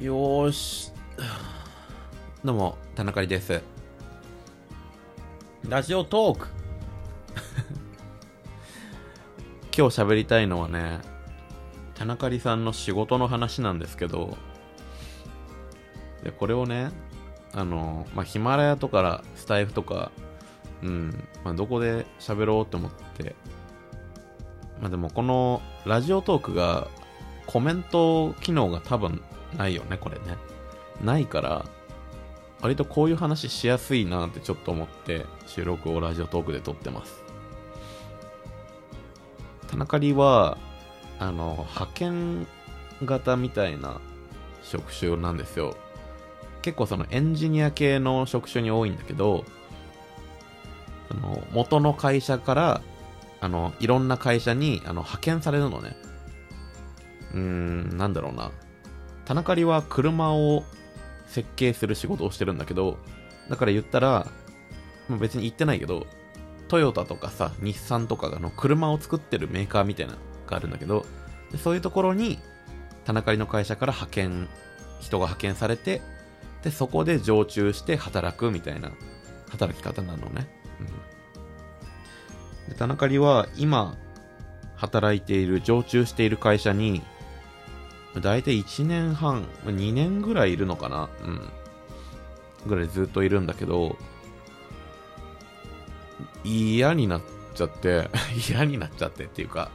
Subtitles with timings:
[0.00, 0.92] よーし。
[2.42, 3.60] どうも、田中です。
[5.68, 6.48] ラジオトーク
[9.76, 11.00] 今日喋りたいのはね、
[11.96, 14.38] 田中さんの仕事の話なんですけど、
[16.24, 16.92] で、これをね、
[17.52, 20.12] あの、まあ、ヒマラヤとかスタイフとか、
[20.82, 23.36] うん、まあ、どこで喋ろうと思って、
[24.80, 26.88] まあ、でもこのラジオトークが
[27.46, 29.22] コメント機能が多分
[29.56, 30.36] ないよね、これね。
[31.02, 31.64] ないから、
[32.60, 37.22] 割とこういう話しやすいなってちょっと思って収録をラジオトークで撮ってます。
[39.68, 40.58] 田中里は、
[41.18, 42.46] あの、派遣
[43.04, 44.00] 型みたいな
[44.62, 45.76] 職種なんですよ。
[46.62, 49.44] 結構そのエンジニア系の職種に多いんだけど、
[51.08, 52.82] その元の会社から、
[53.40, 55.96] あの、いろんな会社にあの派遣されるのね。
[57.32, 58.50] うーん、なんだろうな。
[59.24, 60.64] 田中里は車を
[61.26, 62.98] 設計する仕事をしてるんだけど、
[63.48, 64.26] だから言ったら、
[65.08, 66.06] まあ、別に言ってないけど、
[66.68, 71.04] トヨタとかさ、日産とかの車を作ってるメーカーみたいなのがあるんだけど、
[71.62, 72.38] そういうところに、
[73.04, 74.48] 田中里の会社から派遣、
[75.00, 76.00] 人が派遣されて、
[76.62, 78.92] で、そこで常駐して働くみたいな
[79.50, 80.48] 働き方なのね。
[82.66, 83.96] うん、で田中里は今、
[84.76, 87.02] 働いている、常駐している会社に、
[88.18, 91.08] 大体1年半、2年ぐらいいるのかな？
[91.24, 91.40] うん。
[92.66, 93.96] ぐらいずっといるんだけど、
[96.44, 97.22] 嫌になっ
[97.54, 98.10] ちゃって、
[98.50, 99.70] 嫌になっちゃってっていうか、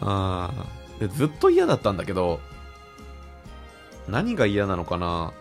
[0.00, 0.50] あ
[1.00, 2.40] でずっと嫌だったんだけど、
[4.08, 5.32] 何が嫌なのかな？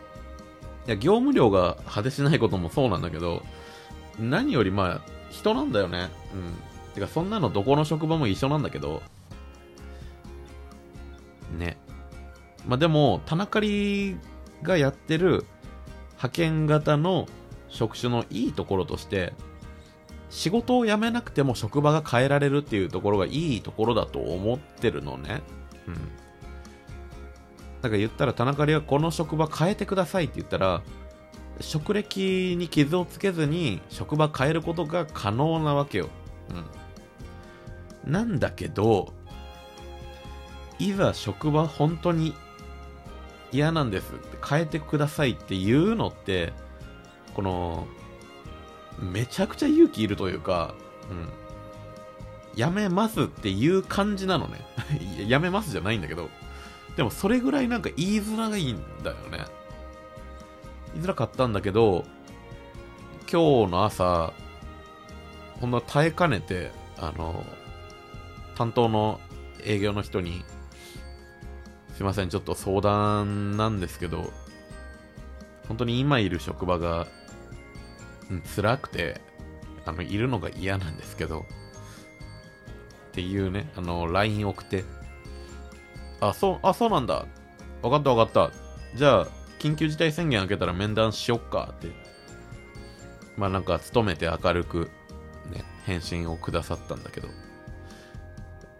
[0.87, 3.43] いや、業務量が果てしないこともそうなんだけど、
[4.19, 6.09] 何よりまあ、人なんだよね。
[6.33, 6.93] うん。
[6.93, 9.01] てか、そんなのどこの職場も一緒なんだけど、
[11.53, 11.77] ね。
[12.67, 14.15] まあ、でも、田中里
[14.61, 15.45] がやってる
[16.11, 17.27] 派遣型の
[17.67, 19.33] 職種のいいところとして、
[20.29, 25.41] 仕事を辞めなくても職場が変えられるっていうところがいいところだと思ってるのね。
[25.87, 25.93] うん。
[27.81, 30.81] だから言ったら田中里はこの職場変えてくださいって言ったら、
[31.59, 36.09] 職歴に傷をつけずに職場変えることが可能なわけよ。
[38.05, 38.11] うん。
[38.11, 39.13] なんだけど、
[40.89, 42.35] いざ職場本当に
[43.51, 46.53] 嫌なんですって変えてくださいって言うのって、
[47.35, 47.87] この、
[48.99, 50.73] めちゃくちゃ勇気いるというか、
[51.09, 51.29] うん。
[52.55, 54.65] やめますっていう感じなのね。
[55.27, 56.29] やめますじゃないんだけど。
[56.95, 59.45] でもそれぐらいなんか言いづらいんだよね。
[60.93, 62.05] 言いづらかったんだけど、
[63.31, 64.33] 今日の朝、
[65.59, 67.43] ほんの耐えかねて、あの、
[68.55, 69.19] 担当の
[69.63, 70.43] 営業の人に、
[71.93, 74.31] すいません、ちょっと相談なんですけど、
[75.67, 77.07] 本当に今いる職場が、
[78.29, 79.21] うん、辛くて、
[79.85, 81.43] あの、いるのが嫌なんですけど、っ
[83.11, 84.83] ていうね、あの、LINE 送って、
[86.19, 87.25] あ、そう、あ、そうなんだ。
[87.81, 88.97] わかったわかった。
[88.97, 89.27] じゃあ、
[89.59, 91.89] 緊急事態宣言開けたら面談しよっかって。
[93.37, 94.89] まあなんか、努めて明るく、
[95.51, 97.27] ね、返信をくださったんだけど。
[97.27, 97.31] い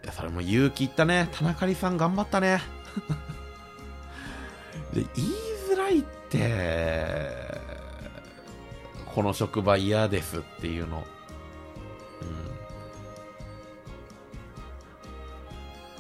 [0.06, 1.30] や、それも勇気いったね。
[1.32, 2.62] 田中里さん頑張ったね。
[4.94, 5.30] で、言い
[5.72, 7.28] づらいって、
[9.14, 11.04] この職場嫌ですっていうの。
[12.22, 12.28] うん。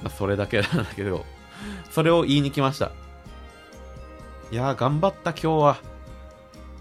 [0.03, 1.25] まあ、それだけなんだけど、
[1.91, 2.91] それを言いに来ました。
[4.51, 5.77] いや、頑張った今日は。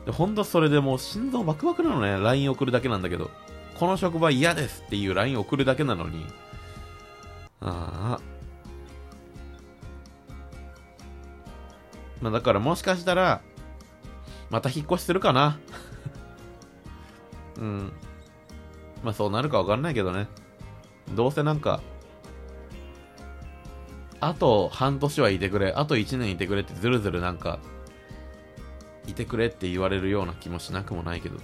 [0.05, 2.19] で、ほんとそれでもう心臓バクバクなのね。
[2.19, 3.31] LINE 送るだけなんだけど。
[3.79, 6.27] この職場嫌ですっていう LINE 送るだけなのに。
[7.61, 8.32] ああ。
[12.23, 13.43] まあだからもしかしたら、
[14.49, 15.59] また引っ越しするかな。
[17.59, 17.93] うん。
[19.03, 20.29] まあそうなるかわかんないけどね。
[21.15, 21.83] どうせなんか、
[24.21, 27.59] あと半年はいてくれ、あと1年いてくれってずるずるなんか、
[29.09, 31.39] いてくれって言われるような気もしなくもないけど。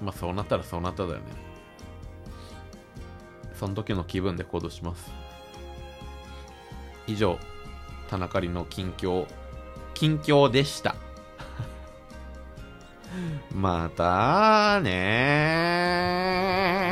[0.00, 1.24] まあそうなったらそうなっただよね。
[3.54, 5.10] その時の気分で行動します。
[7.08, 7.38] 以上、
[8.08, 9.26] 田中里の近況
[9.98, 10.94] 近況でした。
[13.52, 16.87] またねー